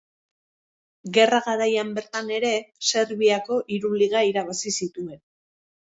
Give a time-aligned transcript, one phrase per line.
[1.17, 2.51] Gerra garaian bertan ere
[2.89, 5.27] Serbiako hiru liga irabazi zituen.